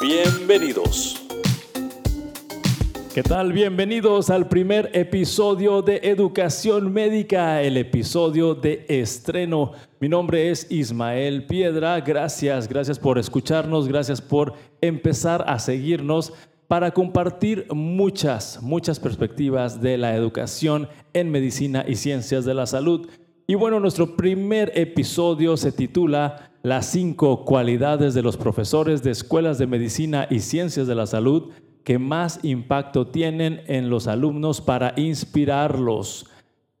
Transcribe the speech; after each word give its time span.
Bienvenidos. 0.00 1.26
¿Qué 3.14 3.22
tal? 3.22 3.54
Bienvenidos 3.54 4.28
al 4.28 4.46
primer 4.46 4.90
episodio 4.92 5.80
de 5.80 6.00
Educación 6.02 6.92
Médica, 6.92 7.62
el 7.62 7.78
episodio 7.78 8.54
de 8.54 8.84
estreno. 8.88 9.72
Mi 9.98 10.10
nombre 10.10 10.50
es 10.50 10.70
Ismael 10.70 11.46
Piedra. 11.46 11.98
Gracias, 12.00 12.68
gracias 12.68 12.98
por 12.98 13.18
escucharnos, 13.18 13.88
gracias 13.88 14.20
por 14.20 14.52
empezar 14.82 15.42
a 15.48 15.58
seguirnos 15.58 16.34
para 16.68 16.90
compartir 16.90 17.66
muchas, 17.72 18.60
muchas 18.62 19.00
perspectivas 19.00 19.80
de 19.80 19.96
la 19.96 20.14
educación 20.14 20.90
en 21.14 21.30
medicina 21.30 21.86
y 21.88 21.96
ciencias 21.96 22.44
de 22.44 22.52
la 22.52 22.66
salud. 22.66 23.08
Y 23.48 23.54
bueno, 23.54 23.78
nuestro 23.78 24.16
primer 24.16 24.72
episodio 24.74 25.56
se 25.56 25.70
titula 25.70 26.50
Las 26.64 26.86
cinco 26.86 27.44
cualidades 27.44 28.12
de 28.12 28.22
los 28.22 28.36
profesores 28.36 29.04
de 29.04 29.12
escuelas 29.12 29.56
de 29.56 29.68
medicina 29.68 30.26
y 30.28 30.40
ciencias 30.40 30.88
de 30.88 30.96
la 30.96 31.06
salud 31.06 31.52
que 31.84 32.00
más 32.00 32.40
impacto 32.42 33.06
tienen 33.06 33.62
en 33.68 33.88
los 33.88 34.08
alumnos 34.08 34.60
para 34.60 34.94
inspirarlos. 34.96 36.28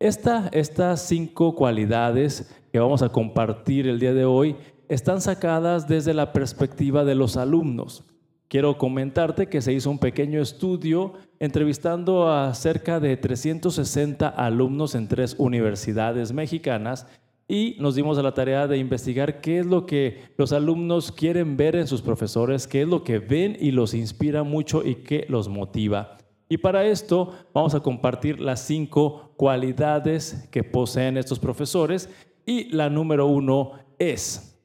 estas 0.00 1.06
cinco 1.06 1.54
cualidades 1.54 2.52
que 2.72 2.80
vamos 2.80 3.02
a 3.02 3.10
compartir 3.10 3.86
el 3.86 4.00
día 4.00 4.12
de 4.12 4.24
hoy 4.24 4.56
están 4.88 5.20
sacadas 5.20 5.86
desde 5.86 6.14
la 6.14 6.32
perspectiva 6.32 7.04
de 7.04 7.14
los 7.14 7.36
alumnos. 7.36 8.02
Quiero 8.48 8.78
comentarte 8.78 9.48
que 9.48 9.60
se 9.60 9.72
hizo 9.72 9.90
un 9.90 9.98
pequeño 9.98 10.40
estudio 10.40 11.14
entrevistando 11.40 12.30
a 12.30 12.54
cerca 12.54 13.00
de 13.00 13.16
360 13.16 14.28
alumnos 14.28 14.94
en 14.94 15.08
tres 15.08 15.34
universidades 15.38 16.32
mexicanas 16.32 17.08
y 17.48 17.76
nos 17.80 17.96
dimos 17.96 18.18
a 18.18 18.22
la 18.22 18.34
tarea 18.34 18.68
de 18.68 18.78
investigar 18.78 19.40
qué 19.40 19.58
es 19.58 19.66
lo 19.66 19.84
que 19.84 20.20
los 20.36 20.52
alumnos 20.52 21.10
quieren 21.10 21.56
ver 21.56 21.74
en 21.74 21.88
sus 21.88 22.02
profesores, 22.02 22.68
qué 22.68 22.82
es 22.82 22.88
lo 22.88 23.02
que 23.02 23.18
ven 23.18 23.56
y 23.58 23.72
los 23.72 23.94
inspira 23.94 24.44
mucho 24.44 24.84
y 24.84 24.96
qué 24.96 25.26
los 25.28 25.48
motiva. 25.48 26.16
Y 26.48 26.58
para 26.58 26.84
esto 26.84 27.32
vamos 27.52 27.74
a 27.74 27.80
compartir 27.80 28.40
las 28.40 28.60
cinco 28.60 29.32
cualidades 29.36 30.48
que 30.52 30.62
poseen 30.62 31.16
estos 31.16 31.40
profesores 31.40 32.08
y 32.44 32.70
la 32.72 32.90
número 32.90 33.26
uno 33.26 33.72
es 33.98 34.56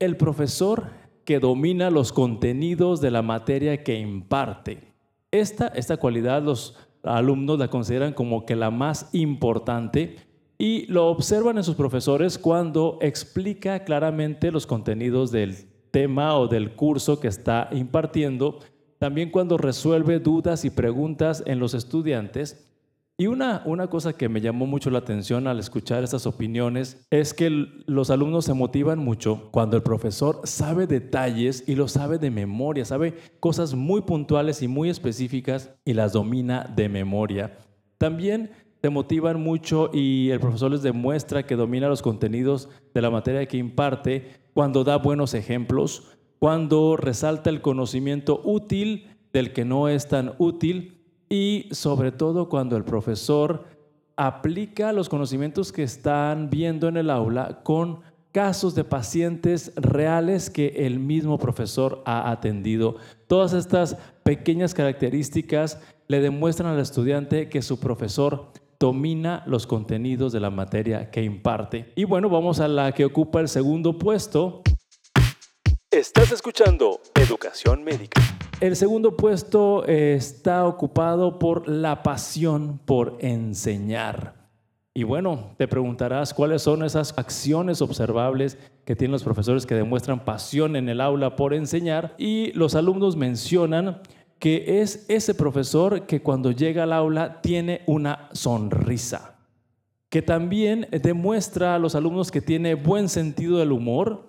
el 0.00 0.16
profesor 0.16 0.90
que 1.28 1.40
domina 1.40 1.90
los 1.90 2.10
contenidos 2.10 3.02
de 3.02 3.10
la 3.10 3.20
materia 3.20 3.84
que 3.84 3.98
imparte. 4.00 4.94
Esta, 5.30 5.66
esta 5.66 5.98
cualidad 5.98 6.42
los 6.42 6.74
alumnos 7.02 7.58
la 7.58 7.68
consideran 7.68 8.14
como 8.14 8.46
que 8.46 8.56
la 8.56 8.70
más 8.70 9.10
importante 9.12 10.16
y 10.56 10.86
lo 10.86 11.08
observan 11.08 11.58
en 11.58 11.64
sus 11.64 11.74
profesores 11.74 12.38
cuando 12.38 12.98
explica 13.02 13.84
claramente 13.84 14.50
los 14.50 14.66
contenidos 14.66 15.30
del 15.30 15.68
tema 15.90 16.34
o 16.38 16.48
del 16.48 16.74
curso 16.74 17.20
que 17.20 17.28
está 17.28 17.68
impartiendo, 17.72 18.60
también 18.98 19.30
cuando 19.30 19.58
resuelve 19.58 20.20
dudas 20.20 20.64
y 20.64 20.70
preguntas 20.70 21.42
en 21.44 21.58
los 21.58 21.74
estudiantes. 21.74 22.70
Y 23.20 23.26
una, 23.26 23.62
una 23.64 23.88
cosa 23.88 24.12
que 24.12 24.28
me 24.28 24.40
llamó 24.40 24.64
mucho 24.64 24.90
la 24.90 25.00
atención 25.00 25.48
al 25.48 25.58
escuchar 25.58 26.04
estas 26.04 26.24
opiniones 26.24 27.04
es 27.10 27.34
que 27.34 27.50
los 27.50 28.10
alumnos 28.10 28.44
se 28.44 28.54
motivan 28.54 29.00
mucho 29.00 29.48
cuando 29.50 29.76
el 29.76 29.82
profesor 29.82 30.42
sabe 30.44 30.86
detalles 30.86 31.64
y 31.66 31.74
lo 31.74 31.88
sabe 31.88 32.18
de 32.18 32.30
memoria, 32.30 32.84
sabe 32.84 33.14
cosas 33.40 33.74
muy 33.74 34.02
puntuales 34.02 34.62
y 34.62 34.68
muy 34.68 34.88
específicas 34.88 35.74
y 35.84 35.94
las 35.94 36.12
domina 36.12 36.72
de 36.76 36.88
memoria. 36.88 37.58
También 37.98 38.52
te 38.80 38.88
motivan 38.88 39.42
mucho 39.42 39.90
y 39.92 40.30
el 40.30 40.38
profesor 40.38 40.70
les 40.70 40.82
demuestra 40.82 41.44
que 41.44 41.56
domina 41.56 41.88
los 41.88 42.02
contenidos 42.02 42.68
de 42.94 43.02
la 43.02 43.10
materia 43.10 43.48
que 43.48 43.56
imparte 43.56 44.28
cuando 44.54 44.84
da 44.84 44.96
buenos 44.96 45.34
ejemplos, 45.34 46.16
cuando 46.38 46.96
resalta 46.96 47.50
el 47.50 47.62
conocimiento 47.62 48.40
útil 48.44 49.08
del 49.32 49.52
que 49.52 49.64
no 49.64 49.88
es 49.88 50.06
tan 50.06 50.34
útil 50.38 50.97
y 51.28 51.68
sobre 51.70 52.12
todo 52.12 52.48
cuando 52.48 52.76
el 52.76 52.84
profesor 52.84 53.64
aplica 54.16 54.92
los 54.92 55.08
conocimientos 55.08 55.72
que 55.72 55.82
están 55.82 56.50
viendo 56.50 56.88
en 56.88 56.96
el 56.96 57.10
aula 57.10 57.60
con 57.62 58.00
casos 58.32 58.74
de 58.74 58.84
pacientes 58.84 59.72
reales 59.76 60.50
que 60.50 60.86
el 60.86 60.98
mismo 60.98 61.38
profesor 61.38 62.02
ha 62.04 62.30
atendido. 62.30 62.96
Todas 63.26 63.52
estas 63.52 63.96
pequeñas 64.22 64.74
características 64.74 65.80
le 66.08 66.20
demuestran 66.20 66.72
al 66.72 66.80
estudiante 66.80 67.48
que 67.48 67.62
su 67.62 67.78
profesor 67.80 68.52
domina 68.78 69.42
los 69.46 69.66
contenidos 69.66 70.32
de 70.32 70.40
la 70.40 70.50
materia 70.50 71.10
que 71.10 71.22
imparte. 71.22 71.92
Y 71.96 72.04
bueno, 72.04 72.28
vamos 72.28 72.60
a 72.60 72.68
la 72.68 72.92
que 72.92 73.04
ocupa 73.04 73.40
el 73.40 73.48
segundo 73.48 73.98
puesto. 73.98 74.62
Estás 75.90 76.32
escuchando 76.32 77.00
Educación 77.14 77.82
Médica. 77.82 78.20
El 78.60 78.74
segundo 78.74 79.16
puesto 79.16 79.84
está 79.84 80.66
ocupado 80.66 81.38
por 81.38 81.68
la 81.68 82.02
pasión 82.02 82.80
por 82.84 83.16
enseñar. 83.20 84.34
Y 84.92 85.04
bueno, 85.04 85.52
te 85.56 85.68
preguntarás 85.68 86.34
cuáles 86.34 86.62
son 86.62 86.82
esas 86.82 87.16
acciones 87.16 87.80
observables 87.80 88.58
que 88.84 88.96
tienen 88.96 89.12
los 89.12 89.22
profesores 89.22 89.64
que 89.64 89.76
demuestran 89.76 90.24
pasión 90.24 90.74
en 90.74 90.88
el 90.88 91.00
aula 91.00 91.36
por 91.36 91.54
enseñar. 91.54 92.16
Y 92.18 92.50
los 92.54 92.74
alumnos 92.74 93.14
mencionan 93.14 94.00
que 94.40 94.80
es 94.80 95.06
ese 95.08 95.36
profesor 95.36 96.06
que 96.06 96.20
cuando 96.20 96.50
llega 96.50 96.82
al 96.82 96.92
aula 96.92 97.40
tiene 97.40 97.82
una 97.86 98.28
sonrisa, 98.32 99.36
que 100.08 100.20
también 100.20 100.88
demuestra 100.90 101.76
a 101.76 101.78
los 101.78 101.94
alumnos 101.94 102.32
que 102.32 102.40
tiene 102.40 102.74
buen 102.74 103.08
sentido 103.08 103.58
del 103.58 103.70
humor, 103.70 104.27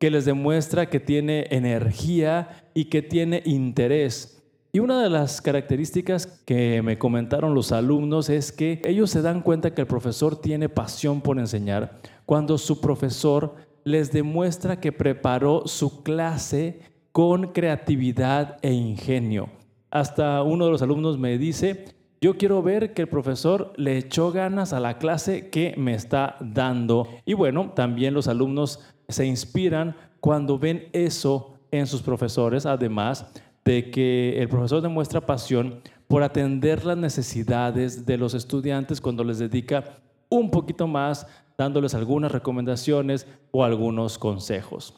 que 0.00 0.10
les 0.10 0.24
demuestra 0.24 0.88
que 0.88 0.98
tiene 0.98 1.46
energía 1.50 2.64
y 2.72 2.86
que 2.86 3.02
tiene 3.02 3.42
interés. 3.44 4.42
Y 4.72 4.78
una 4.78 5.02
de 5.02 5.10
las 5.10 5.42
características 5.42 6.26
que 6.46 6.80
me 6.80 6.96
comentaron 6.96 7.54
los 7.54 7.70
alumnos 7.70 8.30
es 8.30 8.50
que 8.50 8.80
ellos 8.84 9.10
se 9.10 9.20
dan 9.20 9.42
cuenta 9.42 9.74
que 9.74 9.82
el 9.82 9.86
profesor 9.86 10.40
tiene 10.40 10.70
pasión 10.70 11.20
por 11.20 11.38
enseñar 11.38 12.00
cuando 12.24 12.56
su 12.56 12.80
profesor 12.80 13.56
les 13.84 14.10
demuestra 14.10 14.80
que 14.80 14.90
preparó 14.90 15.66
su 15.66 16.02
clase 16.02 16.80
con 17.12 17.52
creatividad 17.52 18.56
e 18.62 18.72
ingenio. 18.72 19.50
Hasta 19.90 20.42
uno 20.42 20.64
de 20.64 20.70
los 20.70 20.80
alumnos 20.80 21.18
me 21.18 21.36
dice, 21.36 21.84
yo 22.22 22.38
quiero 22.38 22.62
ver 22.62 22.94
que 22.94 23.02
el 23.02 23.08
profesor 23.08 23.72
le 23.76 23.98
echó 23.98 24.30
ganas 24.32 24.72
a 24.72 24.80
la 24.80 24.96
clase 24.98 25.50
que 25.50 25.74
me 25.76 25.94
está 25.94 26.36
dando. 26.40 27.08
Y 27.26 27.34
bueno, 27.34 27.72
también 27.74 28.14
los 28.14 28.28
alumnos 28.28 28.80
se 29.12 29.26
inspiran 29.26 29.96
cuando 30.20 30.58
ven 30.58 30.88
eso 30.92 31.54
en 31.70 31.86
sus 31.86 32.02
profesores, 32.02 32.66
además 32.66 33.26
de 33.64 33.90
que 33.90 34.40
el 34.40 34.48
profesor 34.48 34.82
demuestra 34.82 35.20
pasión 35.20 35.80
por 36.08 36.22
atender 36.22 36.84
las 36.84 36.96
necesidades 36.96 38.04
de 38.06 38.16
los 38.16 38.34
estudiantes 38.34 39.00
cuando 39.00 39.22
les 39.22 39.38
dedica 39.38 39.98
un 40.28 40.50
poquito 40.50 40.86
más, 40.86 41.26
dándoles 41.56 41.94
algunas 41.94 42.32
recomendaciones 42.32 43.26
o 43.50 43.64
algunos 43.64 44.18
consejos. 44.18 44.94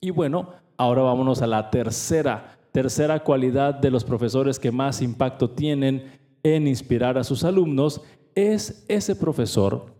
Y 0.00 0.10
bueno, 0.10 0.54
Ahora 0.80 1.02
vámonos 1.02 1.42
a 1.42 1.48
la 1.48 1.70
tercera, 1.70 2.56
tercera 2.70 3.24
cualidad 3.24 3.74
de 3.74 3.90
los 3.90 4.04
profesores 4.04 4.60
que 4.60 4.70
más 4.70 5.02
impacto 5.02 5.50
tienen 5.50 6.12
en 6.44 6.68
inspirar 6.68 7.18
a 7.18 7.24
sus 7.24 7.42
alumnos 7.42 8.00
es 8.36 8.84
ese 8.86 9.16
profesor 9.16 9.97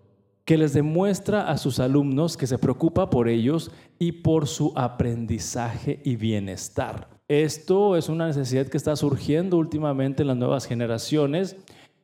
que 0.49 0.57
les 0.57 0.73
demuestra 0.73 1.47
a 1.51 1.59
sus 1.59 1.79
alumnos 1.79 2.39
que 2.39 2.47
se 2.47 2.57
preocupa 2.57 3.11
por 3.11 3.29
ellos 3.29 3.71
y 3.99 4.13
por 4.13 4.47
su 4.47 4.73
aprendizaje 4.77 6.01
y 6.07 6.17
bienestar. 6.17 7.11
Esto 7.29 7.99
es 7.99 8.09
una 8.09 8.29
necesidad 8.29 8.67
que 8.67 8.79
está 8.79 8.97
surgiendo 8.97 9.59
últimamente 9.59 10.23
en 10.23 10.29
las 10.29 10.39
nuevas 10.39 10.65
generaciones 10.65 11.57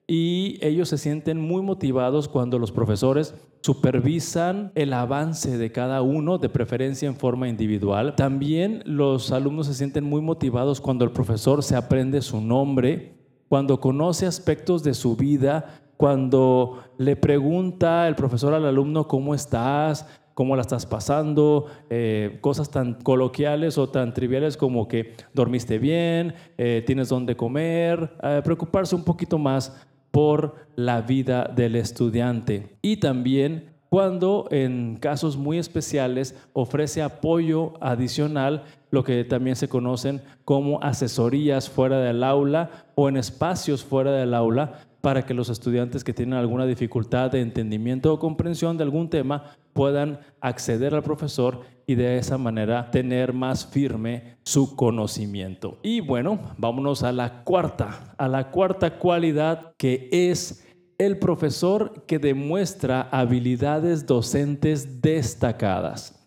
y 0.06 0.58
ellos 0.60 0.90
se 0.90 0.98
sienten 0.98 1.40
muy 1.40 1.62
motivados 1.62 2.28
cuando 2.28 2.58
los 2.58 2.70
profesores 2.70 3.34
supervisan 3.62 4.72
el 4.74 4.92
avance 4.92 5.56
de 5.56 5.72
cada 5.72 6.02
uno, 6.02 6.36
de 6.36 6.50
preferencia 6.50 7.08
en 7.08 7.16
forma 7.16 7.48
individual. 7.48 8.14
También 8.14 8.82
los 8.84 9.32
alumnos 9.32 9.68
se 9.68 9.74
sienten 9.74 10.04
muy 10.04 10.20
motivados 10.20 10.82
cuando 10.82 11.06
el 11.06 11.12
profesor 11.12 11.62
se 11.62 11.76
aprende 11.76 12.20
su 12.20 12.42
nombre, 12.42 13.14
cuando 13.48 13.80
conoce 13.80 14.26
aspectos 14.26 14.82
de 14.84 14.92
su 14.92 15.16
vida, 15.16 15.80
cuando 15.96 16.84
le 16.98 17.16
pregunta 17.16 18.06
el 18.08 18.14
profesor 18.14 18.54
al 18.54 18.66
alumno 18.66 19.06
cómo 19.06 19.34
estás, 19.34 20.06
cómo 20.34 20.56
la 20.56 20.62
estás 20.62 20.84
pasando, 20.84 21.66
eh, 21.88 22.38
cosas 22.40 22.70
tan 22.70 22.94
coloquiales 22.94 23.78
o 23.78 23.88
tan 23.88 24.12
triviales 24.12 24.56
como 24.56 24.88
que 24.88 25.14
dormiste 25.32 25.78
bien, 25.78 26.34
eh, 26.58 26.82
tienes 26.86 27.08
dónde 27.08 27.36
comer, 27.36 28.16
eh, 28.22 28.42
preocuparse 28.44 28.94
un 28.94 29.04
poquito 29.04 29.38
más 29.38 29.86
por 30.10 30.56
la 30.76 31.00
vida 31.00 31.50
del 31.54 31.76
estudiante. 31.76 32.76
Y 32.82 32.98
también 32.98 33.74
cuando 33.88 34.48
en 34.50 34.96
casos 34.96 35.36
muy 35.36 35.58
especiales 35.58 36.34
ofrece 36.52 37.00
apoyo 37.00 37.74
adicional, 37.80 38.64
lo 38.90 39.04
que 39.04 39.22
también 39.24 39.54
se 39.54 39.68
conocen 39.68 40.20
como 40.44 40.82
asesorías 40.82 41.70
fuera 41.70 42.00
del 42.00 42.24
aula 42.24 42.86
o 42.96 43.08
en 43.08 43.16
espacios 43.16 43.84
fuera 43.84 44.10
del 44.10 44.34
aula 44.34 44.80
para 45.04 45.26
que 45.26 45.34
los 45.34 45.50
estudiantes 45.50 46.02
que 46.02 46.14
tienen 46.14 46.38
alguna 46.38 46.64
dificultad 46.64 47.30
de 47.30 47.42
entendimiento 47.42 48.10
o 48.10 48.18
comprensión 48.18 48.78
de 48.78 48.84
algún 48.84 49.10
tema 49.10 49.54
puedan 49.74 50.18
acceder 50.40 50.94
al 50.94 51.02
profesor 51.02 51.60
y 51.86 51.94
de 51.94 52.16
esa 52.16 52.38
manera 52.38 52.90
tener 52.90 53.34
más 53.34 53.66
firme 53.66 54.38
su 54.44 54.74
conocimiento. 54.74 55.76
Y 55.82 56.00
bueno, 56.00 56.40
vámonos 56.56 57.02
a 57.02 57.12
la 57.12 57.44
cuarta, 57.44 58.14
a 58.16 58.28
la 58.28 58.50
cuarta 58.50 58.98
cualidad 58.98 59.74
que 59.76 60.08
es 60.10 60.66
el 60.96 61.18
profesor 61.18 62.06
que 62.06 62.18
demuestra 62.18 63.02
habilidades 63.02 64.06
docentes 64.06 65.02
destacadas. 65.02 66.26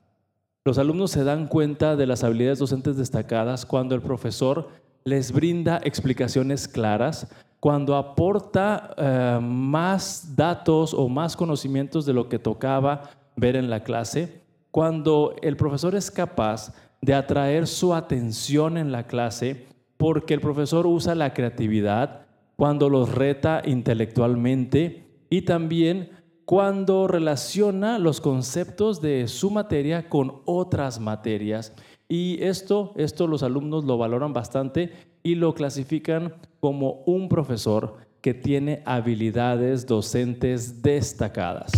Los 0.64 0.78
alumnos 0.78 1.10
se 1.10 1.24
dan 1.24 1.48
cuenta 1.48 1.96
de 1.96 2.06
las 2.06 2.24
habilidades 2.24 2.60
docentes 2.60 2.96
destacadas 2.96 3.66
cuando 3.66 3.96
el 3.96 4.02
profesor 4.02 4.70
les 5.04 5.32
brinda 5.32 5.80
explicaciones 5.84 6.68
claras, 6.68 7.28
cuando 7.68 7.98
aporta 7.98 8.96
eh, 8.96 9.40
más 9.42 10.38
datos 10.38 10.94
o 10.94 11.10
más 11.10 11.36
conocimientos 11.36 12.06
de 12.06 12.14
lo 12.14 12.30
que 12.30 12.40
tocaba 12.40 13.10
ver 13.36 13.58
en 13.58 13.70
la 13.70 13.84
clase, 13.84 14.42
cuando 14.72 15.36
el 15.42 15.58
profesor 15.58 15.94
es 15.94 16.10
capaz 16.10 16.74
de 17.02 17.14
atraer 17.14 17.68
su 17.68 17.94
atención 17.94 18.78
en 18.78 18.94
la 18.94 19.06
clase 19.06 19.66
porque 19.98 20.34
el 20.34 20.40
profesor 20.40 20.88
usa 20.88 21.14
la 21.14 21.34
creatividad, 21.34 22.28
cuando 22.56 22.88
los 22.88 23.14
reta 23.14 23.62
intelectualmente 23.66 25.26
y 25.30 25.42
también 25.42 26.12
cuando 26.46 27.06
relaciona 27.10 28.00
los 28.00 28.22
conceptos 28.22 29.02
de 29.02 29.28
su 29.28 29.52
materia 29.52 30.08
con 30.08 30.42
otras 30.46 31.02
materias. 31.02 31.74
Y 32.10 32.42
esto, 32.42 32.94
esto 32.96 33.28
los 33.28 33.44
alumnos 33.44 33.84
lo 33.84 33.98
valoran 33.98 34.32
bastante 34.32 34.92
y 35.24 35.36
lo 35.36 35.54
clasifican 35.54 36.36
como 36.62 37.04
un 37.06 37.28
profesor 37.28 37.98
que 38.22 38.34
tiene 38.34 38.82
habilidades 38.86 39.86
docentes 39.86 40.82
destacadas. 40.82 41.72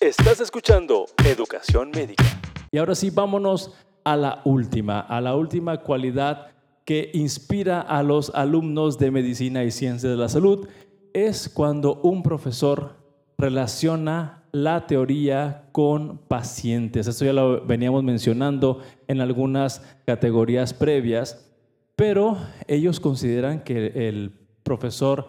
Estás 0.00 0.40
escuchando 0.40 1.06
Educación 1.24 1.90
Médica. 1.90 2.24
Y 2.70 2.78
ahora 2.78 2.94
sí, 2.94 3.10
vámonos 3.10 3.72
a 4.04 4.16
la 4.16 4.40
última, 4.44 5.00
a 5.00 5.20
la 5.20 5.36
última 5.36 5.78
cualidad 5.78 6.48
que 6.84 7.10
inspira 7.14 7.80
a 7.80 8.02
los 8.02 8.30
alumnos 8.34 8.98
de 8.98 9.10
medicina 9.10 9.64
y 9.64 9.70
ciencias 9.70 10.12
de 10.12 10.16
la 10.16 10.28
salud 10.28 10.68
es 11.12 11.48
cuando 11.48 11.96
un 12.02 12.22
profesor 12.22 12.96
relaciona 13.38 14.41
la 14.52 14.86
teoría 14.86 15.64
con 15.72 16.18
pacientes. 16.18 17.06
Esto 17.06 17.24
ya 17.24 17.32
lo 17.32 17.64
veníamos 17.64 18.04
mencionando 18.04 18.80
en 19.08 19.20
algunas 19.20 19.82
categorías 20.06 20.72
previas 20.74 21.48
pero 21.96 22.36
ellos 22.66 23.00
consideran 23.00 23.62
que 23.62 24.08
el 24.08 24.32
profesor 24.62 25.26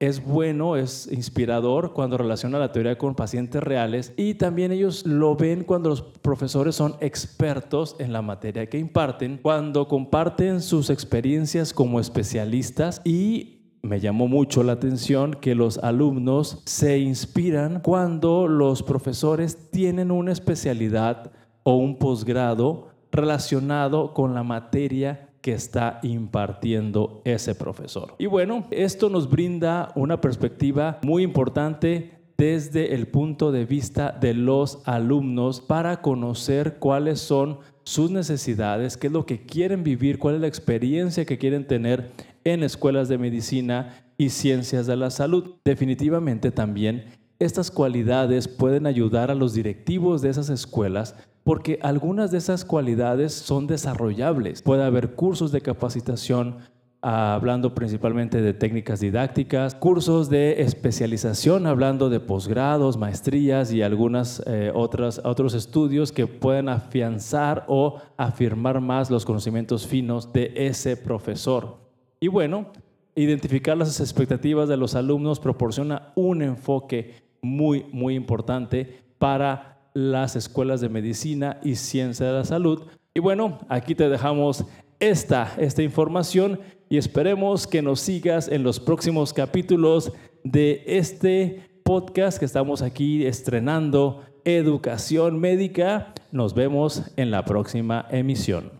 es 0.00 0.24
bueno, 0.24 0.76
es 0.76 1.08
inspirador 1.12 1.92
cuando 1.92 2.16
relaciona 2.16 2.58
la 2.58 2.70
teoría 2.72 2.96
con 2.98 3.16
pacientes 3.16 3.62
reales 3.62 4.12
y 4.16 4.34
también 4.34 4.70
ellos 4.70 5.04
lo 5.06 5.34
ven 5.34 5.64
cuando 5.64 5.90
los 5.90 6.02
profesores 6.02 6.76
son 6.76 6.96
expertos 7.00 7.96
en 7.98 8.12
la 8.12 8.22
materia 8.22 8.66
que 8.66 8.78
imparten, 8.78 9.38
cuando 9.42 9.88
comparten 9.88 10.60
sus 10.60 10.88
experiencias 10.90 11.72
como 11.72 11.98
especialistas 11.98 13.02
y 13.04 13.57
me 13.88 14.00
llamó 14.00 14.28
mucho 14.28 14.62
la 14.62 14.72
atención 14.72 15.34
que 15.34 15.54
los 15.54 15.78
alumnos 15.78 16.62
se 16.66 16.98
inspiran 16.98 17.80
cuando 17.80 18.46
los 18.46 18.82
profesores 18.82 19.70
tienen 19.70 20.10
una 20.10 20.32
especialidad 20.32 21.32
o 21.62 21.76
un 21.76 21.96
posgrado 21.98 22.88
relacionado 23.10 24.12
con 24.12 24.34
la 24.34 24.42
materia 24.42 25.30
que 25.40 25.52
está 25.52 26.00
impartiendo 26.02 27.22
ese 27.24 27.54
profesor. 27.54 28.14
Y 28.18 28.26
bueno, 28.26 28.66
esto 28.70 29.08
nos 29.08 29.30
brinda 29.30 29.90
una 29.94 30.20
perspectiva 30.20 30.98
muy 31.02 31.22
importante 31.22 32.18
desde 32.36 32.94
el 32.94 33.08
punto 33.08 33.50
de 33.50 33.64
vista 33.64 34.12
de 34.12 34.34
los 34.34 34.80
alumnos 34.84 35.60
para 35.60 36.02
conocer 36.02 36.76
cuáles 36.78 37.20
son 37.20 37.58
sus 37.84 38.10
necesidades, 38.10 38.96
qué 38.96 39.06
es 39.06 39.12
lo 39.12 39.24
que 39.24 39.46
quieren 39.46 39.82
vivir, 39.82 40.18
cuál 40.18 40.34
es 40.34 40.40
la 40.42 40.46
experiencia 40.46 41.24
que 41.24 41.38
quieren 41.38 41.66
tener 41.66 42.10
en 42.48 42.62
escuelas 42.62 43.08
de 43.08 43.18
medicina 43.18 44.04
y 44.16 44.30
ciencias 44.30 44.86
de 44.86 44.96
la 44.96 45.10
salud. 45.10 45.56
Definitivamente 45.64 46.50
también 46.50 47.04
estas 47.38 47.70
cualidades 47.70 48.48
pueden 48.48 48.86
ayudar 48.86 49.30
a 49.30 49.36
los 49.36 49.54
directivos 49.54 50.22
de 50.22 50.30
esas 50.30 50.50
escuelas 50.50 51.14
porque 51.44 51.78
algunas 51.82 52.30
de 52.30 52.38
esas 52.38 52.64
cualidades 52.64 53.32
son 53.32 53.66
desarrollables. 53.66 54.60
Puede 54.60 54.82
haber 54.82 55.14
cursos 55.14 55.52
de 55.52 55.60
capacitación 55.60 56.56
ah, 57.00 57.34
hablando 57.34 57.74
principalmente 57.76 58.42
de 58.42 58.54
técnicas 58.54 58.98
didácticas, 59.00 59.76
cursos 59.76 60.28
de 60.28 60.62
especialización 60.62 61.66
hablando 61.66 62.10
de 62.10 62.18
posgrados, 62.18 62.96
maestrías 62.96 63.72
y 63.72 63.82
algunas 63.82 64.42
eh, 64.46 64.72
otras 64.74 65.22
otros 65.24 65.54
estudios 65.54 66.10
que 66.10 66.26
pueden 66.26 66.68
afianzar 66.68 67.64
o 67.68 68.00
afirmar 68.16 68.80
más 68.80 69.10
los 69.10 69.24
conocimientos 69.24 69.86
finos 69.86 70.32
de 70.32 70.52
ese 70.54 70.96
profesor. 70.96 71.87
Y 72.20 72.28
bueno, 72.28 72.72
identificar 73.14 73.76
las 73.76 74.00
expectativas 74.00 74.68
de 74.68 74.76
los 74.76 74.94
alumnos 74.94 75.40
proporciona 75.40 76.12
un 76.14 76.42
enfoque 76.42 77.14
muy 77.40 77.86
muy 77.92 78.14
importante 78.14 79.00
para 79.18 79.78
las 79.94 80.36
escuelas 80.36 80.80
de 80.80 80.88
medicina 80.88 81.58
y 81.62 81.74
ciencia 81.74 82.26
de 82.26 82.32
la 82.32 82.44
salud. 82.44 82.82
Y 83.14 83.20
bueno, 83.20 83.58
aquí 83.68 83.94
te 83.94 84.08
dejamos 84.08 84.64
esta, 85.00 85.54
esta 85.58 85.82
información 85.82 86.60
y 86.88 86.98
esperemos 86.98 87.66
que 87.66 87.82
nos 87.82 88.00
sigas 88.00 88.48
en 88.48 88.62
los 88.62 88.80
próximos 88.80 89.32
capítulos 89.32 90.12
de 90.44 90.84
este 90.86 91.68
podcast 91.82 92.38
que 92.38 92.44
estamos 92.44 92.82
aquí 92.82 93.26
estrenando, 93.26 94.22
Educación 94.44 95.38
Médica. 95.38 96.14
Nos 96.32 96.54
vemos 96.54 97.02
en 97.16 97.30
la 97.30 97.44
próxima 97.44 98.06
emisión. 98.10 98.77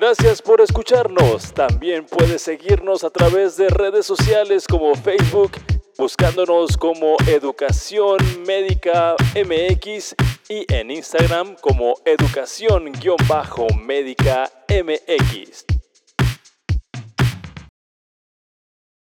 Gracias 0.00 0.40
por 0.40 0.62
escucharnos. 0.62 1.52
También 1.52 2.06
puedes 2.06 2.40
seguirnos 2.40 3.04
a 3.04 3.10
través 3.10 3.58
de 3.58 3.68
redes 3.68 4.06
sociales 4.06 4.66
como 4.66 4.94
Facebook, 4.94 5.52
buscándonos 5.98 6.78
como 6.78 7.18
Educación 7.26 8.16
Médica 8.46 9.14
MX 9.34 10.14
y 10.48 10.64
en 10.72 10.90
Instagram 10.90 11.54
como 11.60 11.96
Educación-Médica 12.06 14.50
MX. 14.70 15.79